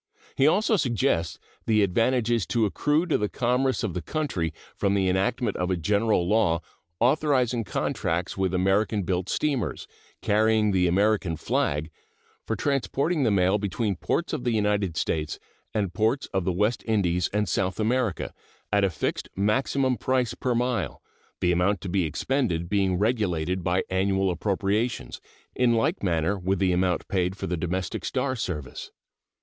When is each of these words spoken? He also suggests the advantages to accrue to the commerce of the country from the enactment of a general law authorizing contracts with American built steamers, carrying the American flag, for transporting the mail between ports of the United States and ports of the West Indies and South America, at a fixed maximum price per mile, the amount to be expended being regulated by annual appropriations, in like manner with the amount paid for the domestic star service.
He 0.33 0.47
also 0.47 0.77
suggests 0.77 1.37
the 1.67 1.83
advantages 1.83 2.47
to 2.47 2.65
accrue 2.65 3.05
to 3.05 3.19
the 3.19 3.29
commerce 3.29 3.83
of 3.83 3.93
the 3.93 4.01
country 4.01 4.51
from 4.75 4.95
the 4.95 5.07
enactment 5.07 5.55
of 5.57 5.69
a 5.69 5.77
general 5.77 6.27
law 6.27 6.61
authorizing 6.99 7.63
contracts 7.63 8.35
with 8.35 8.51
American 8.51 9.03
built 9.03 9.29
steamers, 9.29 9.85
carrying 10.23 10.71
the 10.71 10.87
American 10.87 11.35
flag, 11.37 11.91
for 12.47 12.55
transporting 12.55 13.21
the 13.21 13.29
mail 13.29 13.59
between 13.59 13.95
ports 13.95 14.33
of 14.33 14.43
the 14.43 14.49
United 14.53 14.97
States 14.97 15.37
and 15.71 15.93
ports 15.93 16.25
of 16.33 16.45
the 16.45 16.51
West 16.51 16.81
Indies 16.87 17.29
and 17.31 17.47
South 17.47 17.79
America, 17.79 18.33
at 18.71 18.83
a 18.83 18.89
fixed 18.89 19.29
maximum 19.35 19.97
price 19.97 20.33
per 20.33 20.55
mile, 20.55 20.99
the 21.41 21.51
amount 21.51 21.79
to 21.81 21.89
be 21.89 22.05
expended 22.05 22.67
being 22.69 22.97
regulated 22.97 23.63
by 23.63 23.83
annual 23.91 24.31
appropriations, 24.31 25.21
in 25.55 25.75
like 25.75 26.01
manner 26.01 26.39
with 26.39 26.57
the 26.57 26.71
amount 26.71 27.07
paid 27.07 27.37
for 27.37 27.45
the 27.45 27.55
domestic 27.55 28.03
star 28.03 28.35
service. 28.35 28.89